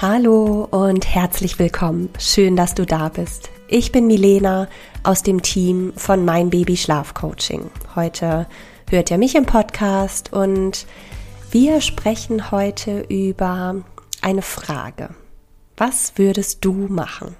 Hallo 0.00 0.68
und 0.70 1.12
herzlich 1.12 1.58
willkommen. 1.58 2.10
Schön, 2.20 2.54
dass 2.54 2.72
du 2.76 2.86
da 2.86 3.08
bist. 3.08 3.50
Ich 3.66 3.90
bin 3.90 4.06
Milena 4.06 4.68
aus 5.02 5.24
dem 5.24 5.42
Team 5.42 5.92
von 5.96 6.24
Mein 6.24 6.50
Baby 6.50 6.76
Schlaf 6.76 7.14
Coaching. 7.14 7.68
Heute 7.96 8.46
hört 8.88 9.10
ihr 9.10 9.18
mich 9.18 9.34
im 9.34 9.44
Podcast 9.44 10.32
und 10.32 10.86
wir 11.50 11.80
sprechen 11.80 12.52
heute 12.52 13.06
über 13.08 13.82
eine 14.22 14.42
Frage. 14.42 15.16
Was 15.76 16.12
würdest 16.14 16.64
du 16.64 16.74
machen? 16.74 17.34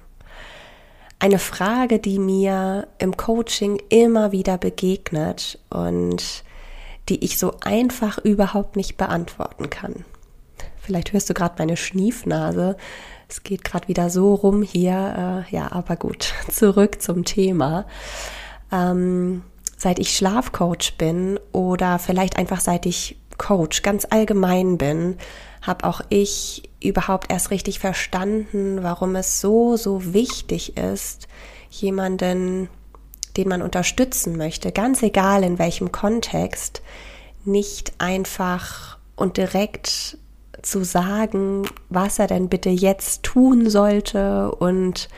Eine 1.17 1.39
Frage, 1.39 1.99
die 1.99 2.19
mir 2.19 2.89
im 2.97 3.15
Coaching 3.15 3.81
immer 3.87 4.33
wieder 4.33 4.57
begegnet 4.57 5.59
und 5.69 6.43
die 7.07 7.23
ich 7.23 7.39
so 7.39 7.53
einfach 7.61 8.17
überhaupt 8.17 8.75
nicht 8.75 8.97
beantworten 8.97 9.69
kann. 9.69 10.03
Vielleicht 10.89 11.13
hörst 11.13 11.29
du 11.29 11.35
gerade 11.35 11.53
meine 11.59 11.77
Schniefnase. 11.77 12.75
Es 13.27 13.43
geht 13.43 13.63
gerade 13.63 13.87
wieder 13.87 14.09
so 14.09 14.33
rum 14.33 14.63
hier. 14.63 15.45
Äh, 15.47 15.55
ja, 15.55 15.71
aber 15.71 15.95
gut, 15.95 16.33
zurück 16.51 16.99
zum 16.99 17.25
Thema. 17.25 17.85
Ähm, 18.71 19.43
seit 19.77 19.99
ich 19.99 20.17
Schlafcoach 20.17 20.97
bin 20.97 21.39
oder 21.51 21.99
vielleicht 21.99 22.37
einfach 22.37 22.59
seit 22.59 22.87
ich 22.87 23.19
Coach 23.37 23.83
ganz 23.83 24.07
allgemein 24.09 24.79
bin, 24.79 25.19
habe 25.61 25.85
auch 25.85 26.01
ich 26.09 26.67
überhaupt 26.81 27.31
erst 27.31 27.51
richtig 27.51 27.77
verstanden, 27.77 28.81
warum 28.81 29.15
es 29.15 29.39
so, 29.41 29.77
so 29.77 30.15
wichtig 30.15 30.75
ist, 30.75 31.27
jemanden, 31.69 32.67
den 33.37 33.47
man 33.47 33.61
unterstützen 33.61 34.37
möchte, 34.37 34.71
ganz 34.71 35.03
egal 35.03 35.43
in 35.43 35.59
welchem 35.59 35.91
Kontext, 35.91 36.81
nicht 37.45 37.93
einfach 37.99 38.97
und 39.15 39.37
direkt 39.37 40.17
zu 40.61 40.83
sagen, 40.83 41.67
was 41.89 42.19
er 42.19 42.27
denn 42.27 42.49
bitte 42.49 42.69
jetzt 42.69 43.23
tun 43.23 43.69
sollte 43.69 44.51
und 44.51 45.09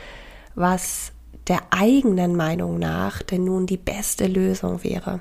was 0.55 1.11
der 1.47 1.59
eigenen 1.71 2.35
Meinung 2.35 2.79
nach 2.79 3.21
denn 3.21 3.45
nun 3.45 3.65
die 3.65 3.77
beste 3.77 4.27
Lösung 4.27 4.83
wäre. 4.83 5.19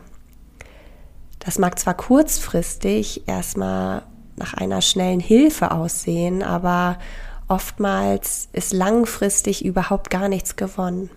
Das 1.39 1.59
mag 1.59 1.79
zwar 1.79 1.95
kurzfristig 1.95 3.27
erstmal 3.27 4.03
nach 4.37 4.55
einer 4.55 4.83
schnellen 4.83 5.21
Hilfe 5.21 5.71
aussehen, 5.71 6.43
aber 6.43 6.99
oftmals 7.49 8.49
ist 8.53 8.73
langfristig 8.73 9.65
überhaupt 9.65 10.11
gar 10.11 10.29
nichts 10.29 10.57
gewonnen. 10.57 11.11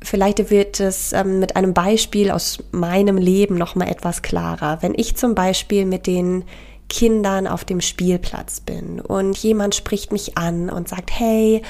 Vielleicht 0.00 0.50
wird 0.50 0.78
es 0.78 1.12
ähm, 1.12 1.40
mit 1.40 1.56
einem 1.56 1.74
Beispiel 1.74 2.30
aus 2.30 2.58
meinem 2.70 3.16
Leben 3.16 3.56
noch 3.56 3.74
mal 3.74 3.88
etwas 3.88 4.22
klarer. 4.22 4.78
Wenn 4.80 4.94
ich 4.94 5.16
zum 5.16 5.34
Beispiel 5.34 5.84
mit 5.84 6.06
den 6.06 6.44
Kindern 6.88 7.46
auf 7.46 7.64
dem 7.64 7.80
Spielplatz 7.80 8.60
bin 8.60 9.00
und 9.00 9.36
jemand 9.38 9.74
spricht 9.74 10.12
mich 10.12 10.38
an 10.38 10.70
und 10.70 10.88
sagt, 10.88 11.10
hey, 11.12 11.62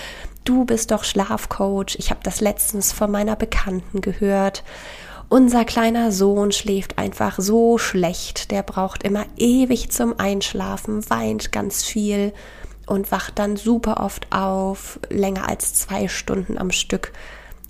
du 0.44 0.64
bist 0.64 0.90
doch 0.90 1.04
Schlafcoach, 1.04 1.96
ich 1.98 2.10
habe 2.10 2.20
das 2.22 2.40
letztens 2.40 2.92
von 2.92 3.10
meiner 3.10 3.36
Bekannten 3.36 4.00
gehört. 4.00 4.64
Unser 5.28 5.66
kleiner 5.66 6.10
Sohn 6.10 6.52
schläft 6.52 6.96
einfach 6.96 7.38
so 7.38 7.76
schlecht, 7.76 8.50
der 8.50 8.62
braucht 8.62 9.02
immer 9.02 9.26
ewig 9.36 9.90
zum 9.90 10.18
Einschlafen, 10.18 11.08
weint 11.10 11.52
ganz 11.52 11.84
viel 11.84 12.32
und 12.86 13.12
wacht 13.12 13.38
dann 13.38 13.56
super 13.56 14.00
oft 14.02 14.32
auf, 14.32 14.98
länger 15.10 15.46
als 15.48 15.74
zwei 15.74 16.08
Stunden 16.08 16.56
am 16.56 16.70
Stück. 16.70 17.12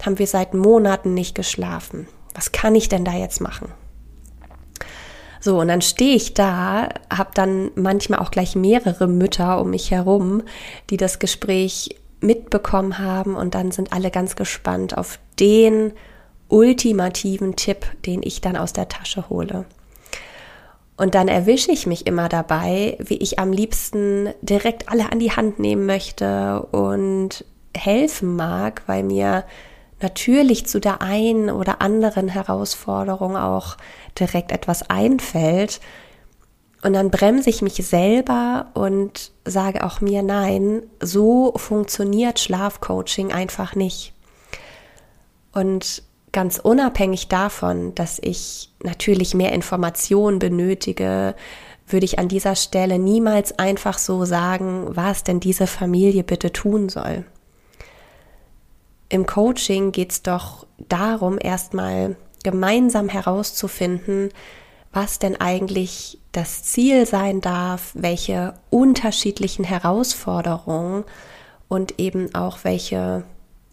Haben 0.05 0.21
wir 0.21 0.29
seit 0.29 0.55
Monaten 0.55 1.15
nicht 1.15 1.35
geschlafen. 1.35 2.07
Was 2.35 2.53
kann 2.53 2.77
ich 2.77 2.89
denn 2.89 3.05
da 3.05 3.13
jetzt 3.15 3.41
machen? 3.41 3.73
So, 5.41 5.61
und 5.61 5.69
dann 5.69 5.83
stehe 5.83 6.17
ich 6.17 6.35
da, 6.35 6.89
habe 7.13 7.31
dann 7.35 7.71
manchmal 7.75 8.19
auch 8.21 8.31
gleich 8.31 8.57
mehrere 8.57 9.07
Mütter 9.07 9.61
um 9.61 9.71
mich 9.71 9.91
herum, 9.91 10.43
die 10.91 10.97
das 10.97 11.19
Gespräch 11.19 11.97
mitbekommen 12.21 12.99
haben 12.99 13.37
und 13.37 13.55
dann 13.55 13.71
sind 13.71 13.93
alle 13.93 14.11
ganz 14.11 14.35
gespannt 14.35 14.97
auf 14.99 15.19
den 15.39 15.93
ultimativen 16.49 17.57
Tipp, 17.57 17.87
den 18.07 18.23
ich 18.23 18.41
dann 18.41 18.57
aus 18.57 18.73
der 18.73 18.89
Tasche 18.89 19.29
hole. 19.29 19.67
Und 20.97 21.15
dann 21.15 21.29
erwische 21.29 21.71
ich 21.71 21.87
mich 21.87 22.07
immer 22.09 22.29
dabei, 22.29 22.97
wie 22.99 23.19
ich 23.19 23.39
am 23.39 23.53
liebsten 23.53 24.31
direkt 24.43 24.89
alle 24.89 25.13
an 25.13 25.21
die 25.21 25.31
Hand 25.31 25.61
nehmen 25.61 25.87
möchte 25.87 26.63
und 26.73 27.45
helfen 27.77 28.35
mag, 28.35 28.83
weil 28.87 29.05
mir 29.05 29.45
natürlich 30.01 30.67
zu 30.67 30.81
der 30.81 31.03
einen 31.03 31.51
oder 31.51 31.81
anderen 31.81 32.29
Herausforderung 32.29 33.37
auch 33.37 33.77
direkt 34.19 34.53
etwas 34.53 34.89
einfällt. 34.89 35.81
Und 36.83 36.93
dann 36.93 37.11
bremse 37.11 37.51
ich 37.51 37.61
mich 37.61 37.75
selber 37.75 38.69
und 38.75 39.33
sage 39.45 39.85
auch 39.85 40.01
mir, 40.01 40.23
nein, 40.23 40.83
so 41.01 41.53
funktioniert 41.57 42.39
Schlafcoaching 42.39 43.33
einfach 43.33 43.75
nicht. 43.75 44.13
Und 45.53 46.05
ganz 46.31 46.59
unabhängig 46.59 47.27
davon, 47.27 47.95
dass 47.97 48.21
ich 48.21 48.71
natürlich 48.85 49.35
mehr 49.35 49.53
Informationen 49.53 50.39
benötige, 50.39 51.35
würde 51.89 52.05
ich 52.05 52.19
an 52.19 52.29
dieser 52.29 52.55
Stelle 52.55 52.99
niemals 52.99 53.59
einfach 53.59 53.99
so 53.99 54.25
sagen, 54.25 54.85
was 54.91 55.25
denn 55.25 55.41
diese 55.41 55.67
Familie 55.67 56.23
bitte 56.23 56.53
tun 56.53 56.89
soll 56.89 57.25
im 59.09 59.27
Coaching 59.27 59.93
geht 59.93 60.13
es 60.13 60.23
doch 60.23 60.67
darum, 60.89 61.39
erstmal 61.41 62.17
gemeinsam 62.43 63.09
herauszufinden, 63.09 64.31
was 64.93 65.19
denn 65.19 65.41
eigentlich 65.41 66.19
das 66.33 66.63
Ziel 66.63 67.07
sein 67.07 67.41
darf, 67.41 67.93
welche 67.95 68.55
unterschiedlichen 68.71 69.65
Herausforderungen 69.65 71.05
und 71.69 71.99
eben 71.99 72.35
auch 72.35 72.59
welche 72.63 73.25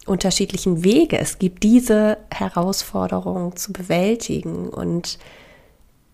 unterschiedlichen 0.06 0.84
Wege 0.84 1.18
es 1.18 1.38
gibt, 1.38 1.62
diese 1.62 2.18
Herausforderungen 2.32 3.56
zu 3.56 3.72
bewältigen. 3.72 4.68
Und 4.68 5.18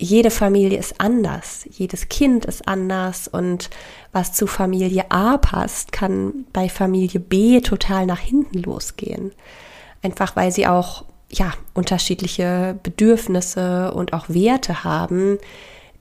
jede 0.03 0.31
Familie 0.31 0.79
ist 0.79 1.01
anders, 1.01 1.65
jedes 1.71 2.09
Kind 2.09 2.45
ist 2.45 2.67
anders 2.67 3.29
und 3.29 3.71
was 4.11 4.33
zu 4.33 4.49
Familie 4.49 5.11
A 5.11 5.39
passt, 5.39 5.93
kann 5.93 6.45
bei 6.53 6.69
Familie 6.69 7.21
B 7.21 7.61
total 7.61 8.07
nach 8.07 8.19
hinten 8.19 8.59
losgehen. 8.63 9.31
Einfach 10.03 10.35
weil 10.35 10.51
sie 10.51 10.67
auch 10.67 11.05
ja 11.31 11.53
unterschiedliche 11.73 12.77
Bedürfnisse 12.83 13.93
und 13.95 14.13
auch 14.13 14.29
Werte 14.29 14.83
haben, 14.83 15.39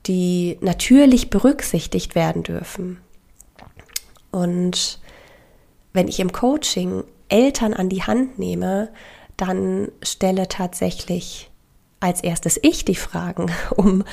die 0.06 0.58
natürlich 0.60 1.30
berücksichtigt 1.30 2.16
werden 2.16 2.42
dürfen. 2.42 2.98
Und 4.32 4.98
wenn 5.92 6.08
ich 6.08 6.18
im 6.18 6.32
Coaching 6.32 7.04
Eltern 7.28 7.72
an 7.72 7.88
die 7.88 8.02
Hand 8.02 8.40
nehme, 8.40 8.88
dann 9.36 9.92
stelle 10.02 10.48
tatsächlich 10.48 11.51
als 12.02 12.22
erstes 12.22 12.58
ich 12.62 12.84
die 12.84 12.96
Fragen, 12.96 13.50
um 13.76 14.04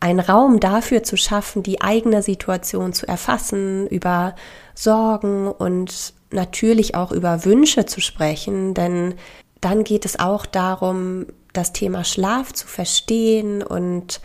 einen 0.00 0.20
Raum 0.20 0.60
dafür 0.60 1.02
zu 1.02 1.16
schaffen, 1.16 1.62
die 1.62 1.80
eigene 1.80 2.22
Situation 2.22 2.92
zu 2.92 3.08
erfassen, 3.08 3.86
über 3.86 4.34
Sorgen 4.74 5.48
und 5.48 6.12
natürlich 6.30 6.94
auch 6.94 7.12
über 7.12 7.44
Wünsche 7.44 7.86
zu 7.86 8.00
sprechen, 8.00 8.74
denn 8.74 9.14
dann 9.60 9.84
geht 9.84 10.04
es 10.04 10.18
auch 10.18 10.44
darum, 10.44 11.26
das 11.52 11.72
Thema 11.72 12.04
Schlaf 12.04 12.52
zu 12.52 12.66
verstehen 12.66 13.62
und 13.62 14.20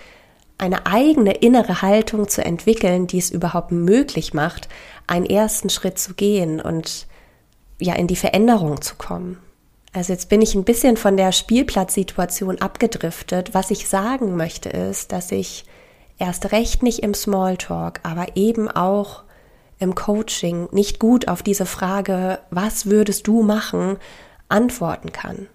eine 0.58 0.86
eigene 0.86 1.32
innere 1.32 1.82
Haltung 1.82 2.28
zu 2.28 2.44
entwickeln, 2.44 3.08
die 3.08 3.18
es 3.18 3.32
überhaupt 3.32 3.72
möglich 3.72 4.34
macht, 4.34 4.68
einen 5.08 5.26
ersten 5.26 5.70
Schritt 5.70 5.98
zu 5.98 6.14
gehen 6.14 6.62
und 6.62 7.08
ja 7.80 7.96
in 7.96 8.08
die 8.08 8.16
Veränderung 8.16 8.82
zu 8.82 8.96
kommen. 8.96 9.38
Also 9.94 10.14
jetzt 10.14 10.30
bin 10.30 10.42
ich 10.42 10.56
ein 10.56 10.64
bisschen 10.64 10.96
von 10.96 11.18
der 11.18 11.32
Spielplatzsituation 11.32 12.62
abgedriftet. 12.62 13.54
Was 13.54 13.72
ich 13.72 13.90
sagen 13.90 14.38
möchte 14.38 14.70
ist, 14.70 15.12
dass 15.12 15.32
ich 15.32 15.66
erst 16.18 16.52
recht 16.54 16.82
nicht 16.82 17.00
im 17.00 17.14
Smalltalk, 17.14 18.00
aber 18.04 18.36
eben 18.36 18.70
auch 18.70 19.24
im 19.80 19.96
Coaching 19.96 20.70
nicht 20.72 21.00
gut 21.00 21.28
auf 21.28 21.44
diese 21.44 21.66
Frage, 21.66 22.40
was 22.52 22.86
würdest 22.86 23.28
du 23.28 23.42
machen, 23.42 23.98
antworten 24.48 25.12
kann. 25.12 25.48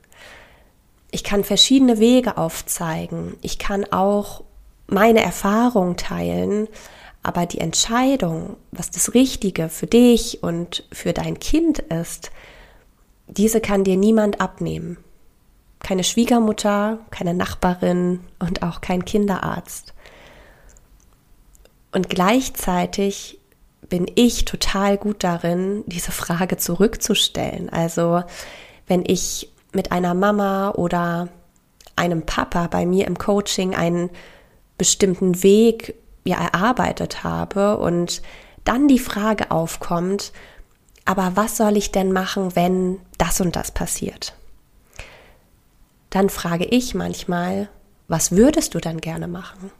Ich 1.12 1.22
kann 1.24 1.44
verschiedene 1.44 1.98
Wege 1.98 2.36
aufzeigen. 2.36 3.36
Ich 3.40 3.58
kann 3.58 3.84
auch 3.90 4.42
meine 4.88 5.22
Erfahrung 5.22 5.96
teilen, 5.96 6.68
Aber 7.26 7.44
die 7.44 7.58
Entscheidung, 7.58 8.56
was 8.70 8.92
das 8.92 9.12
Richtige 9.12 9.68
für 9.68 9.88
dich 9.88 10.44
und 10.44 10.84
für 10.92 11.12
dein 11.12 11.40
Kind 11.40 11.80
ist, 11.80 12.30
diese 13.28 13.60
kann 13.60 13.84
dir 13.84 13.96
niemand 13.96 14.40
abnehmen. 14.40 14.98
Keine 15.80 16.04
Schwiegermutter, 16.04 16.98
keine 17.10 17.34
Nachbarin 17.34 18.20
und 18.38 18.62
auch 18.62 18.80
kein 18.80 19.04
Kinderarzt. 19.04 19.94
Und 21.92 22.08
gleichzeitig 22.08 23.38
bin 23.88 24.10
ich 24.14 24.44
total 24.44 24.98
gut 24.98 25.22
darin, 25.22 25.84
diese 25.86 26.12
Frage 26.12 26.56
zurückzustellen. 26.56 27.68
Also 27.70 28.22
wenn 28.86 29.04
ich 29.06 29.52
mit 29.72 29.92
einer 29.92 30.14
Mama 30.14 30.70
oder 30.70 31.28
einem 31.94 32.22
Papa 32.26 32.66
bei 32.66 32.84
mir 32.84 33.06
im 33.06 33.18
Coaching 33.18 33.74
einen 33.74 34.10
bestimmten 34.78 35.42
Weg 35.42 35.94
ja 36.24 36.36
erarbeitet 36.36 37.24
habe 37.24 37.78
und 37.78 38.22
dann 38.64 38.88
die 38.88 38.98
Frage 38.98 39.50
aufkommt, 39.50 40.32
aber 41.04 41.32
was 41.36 41.56
soll 41.56 41.76
ich 41.76 41.92
denn 41.92 42.12
machen, 42.12 42.56
wenn 42.56 42.98
das 43.26 43.40
und 43.40 43.56
das 43.56 43.70
passiert? 43.70 44.34
Dann 46.10 46.30
frage 46.30 46.64
ich 46.64 46.94
manchmal, 46.94 47.68
was 48.08 48.32
würdest 48.32 48.74
du 48.74 48.78
dann 48.78 49.00
gerne 49.00 49.28
machen? 49.28 49.70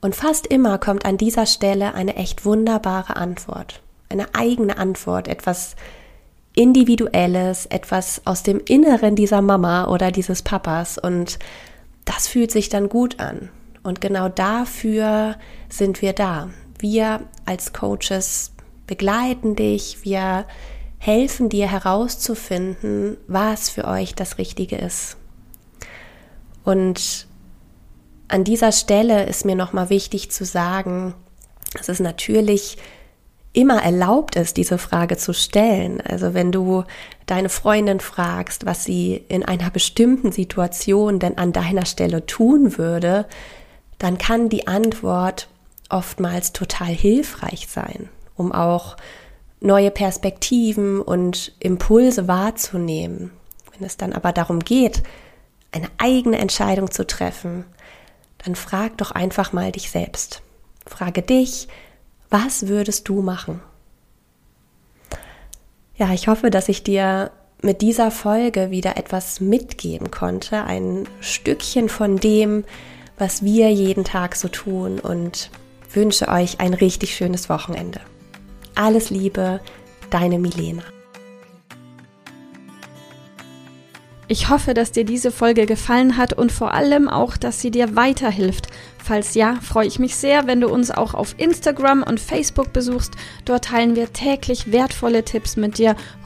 Und 0.00 0.14
fast 0.14 0.46
immer 0.46 0.78
kommt 0.78 1.04
an 1.04 1.16
dieser 1.16 1.46
Stelle 1.46 1.94
eine 1.94 2.16
echt 2.16 2.44
wunderbare 2.44 3.16
Antwort, 3.16 3.82
eine 4.08 4.34
eigene 4.34 4.76
Antwort, 4.76 5.26
etwas 5.26 5.74
Individuelles, 6.54 7.66
etwas 7.66 8.22
aus 8.24 8.42
dem 8.42 8.60
Inneren 8.64 9.16
dieser 9.16 9.42
Mama 9.42 9.88
oder 9.88 10.12
dieses 10.12 10.42
Papas 10.42 10.98
und 10.98 11.38
das 12.04 12.28
fühlt 12.28 12.50
sich 12.50 12.68
dann 12.68 12.88
gut 12.88 13.20
an. 13.20 13.50
Und 13.82 14.00
genau 14.00 14.28
dafür 14.28 15.36
sind 15.68 16.02
wir 16.02 16.12
da. 16.12 16.50
Wir 16.78 17.20
als 17.44 17.72
Coaches 17.72 18.52
begleiten 18.86 19.56
dich, 19.56 19.98
wir 20.02 20.46
helfen 20.98 21.48
dir 21.48 21.70
herauszufinden, 21.70 23.16
was 23.26 23.70
für 23.70 23.86
euch 23.86 24.14
das 24.14 24.38
Richtige 24.38 24.76
ist. 24.76 25.16
Und 26.64 27.26
an 28.28 28.44
dieser 28.44 28.72
Stelle 28.72 29.24
ist 29.26 29.44
mir 29.44 29.56
nochmal 29.56 29.88
wichtig 29.88 30.30
zu 30.30 30.44
sagen, 30.44 31.14
dass 31.74 31.88
es 31.88 32.00
natürlich 32.00 32.76
immer 33.52 33.82
erlaubt 33.82 34.36
ist, 34.36 34.56
diese 34.56 34.78
Frage 34.78 35.16
zu 35.16 35.32
stellen. 35.32 36.00
Also 36.00 36.34
wenn 36.34 36.52
du 36.52 36.84
deine 37.26 37.48
Freundin 37.48 38.00
fragst, 38.00 38.66
was 38.66 38.84
sie 38.84 39.24
in 39.28 39.44
einer 39.44 39.70
bestimmten 39.70 40.32
Situation 40.32 41.18
denn 41.18 41.38
an 41.38 41.52
deiner 41.52 41.86
Stelle 41.86 42.26
tun 42.26 42.76
würde, 42.76 43.26
dann 43.98 44.18
kann 44.18 44.48
die 44.48 44.68
Antwort 44.68 45.48
oftmals 45.88 46.52
total 46.52 46.88
hilfreich 46.88 47.66
sein, 47.68 48.08
um 48.36 48.52
auch 48.52 48.96
neue 49.60 49.90
Perspektiven 49.90 51.00
und 51.00 51.52
Impulse 51.60 52.28
wahrzunehmen. 52.28 53.32
Wenn 53.72 53.86
es 53.86 53.96
dann 53.96 54.12
aber 54.12 54.32
darum 54.32 54.60
geht, 54.60 55.02
eine 55.72 55.88
eigene 55.98 56.38
Entscheidung 56.38 56.90
zu 56.90 57.06
treffen, 57.06 57.64
dann 58.38 58.54
frag 58.54 58.96
doch 58.98 59.10
einfach 59.10 59.52
mal 59.52 59.72
dich 59.72 59.90
selbst. 59.90 60.42
Frage 60.86 61.22
dich, 61.22 61.68
was 62.30 62.68
würdest 62.68 63.08
du 63.08 63.22
machen? 63.22 63.60
Ja, 65.96 66.12
ich 66.12 66.28
hoffe, 66.28 66.50
dass 66.50 66.68
ich 66.68 66.82
dir 66.82 67.32
mit 67.60 67.82
dieser 67.82 68.10
Folge 68.10 68.70
wieder 68.70 68.96
etwas 68.96 69.40
mitgeben 69.40 70.10
konnte, 70.10 70.62
ein 70.64 71.08
Stückchen 71.20 71.88
von 71.88 72.16
dem, 72.18 72.64
was 73.18 73.42
wir 73.42 73.72
jeden 73.72 74.04
Tag 74.04 74.36
so 74.36 74.46
tun 74.46 75.00
und 75.00 75.50
wünsche 75.92 76.28
euch 76.28 76.60
ein 76.60 76.74
richtig 76.74 77.16
schönes 77.16 77.48
Wochenende. 77.48 78.00
Alles 78.78 79.10
Liebe, 79.10 79.58
deine 80.08 80.38
Milena. 80.38 80.84
Ich 84.28 84.50
hoffe, 84.50 84.72
dass 84.72 84.92
dir 84.92 85.04
diese 85.04 85.32
Folge 85.32 85.66
gefallen 85.66 86.16
hat 86.16 86.32
und 86.32 86.52
vor 86.52 86.74
allem 86.74 87.08
auch, 87.08 87.36
dass 87.36 87.60
sie 87.60 87.72
dir 87.72 87.96
weiterhilft. 87.96 88.68
Falls 89.02 89.34
ja, 89.34 89.56
freue 89.62 89.88
ich 89.88 89.98
mich 89.98 90.14
sehr, 90.14 90.46
wenn 90.46 90.60
du 90.60 90.68
uns 90.68 90.92
auch 90.92 91.14
auf 91.14 91.34
Instagram 91.38 92.04
und 92.04 92.20
Facebook 92.20 92.72
besuchst. 92.72 93.14
Dort 93.44 93.64
teilen 93.64 93.96
wir 93.96 94.12
täglich 94.12 94.70
wertvolle 94.70 95.24
Tipps 95.24 95.56
mit 95.56 95.78
dir 95.78 95.96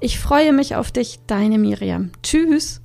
Ich 0.00 0.18
freue 0.18 0.52
mich 0.52 0.74
auf 0.76 0.90
dich, 0.90 1.20
deine 1.26 1.58
Miriam. 1.58 2.10
Tschüss. 2.22 2.80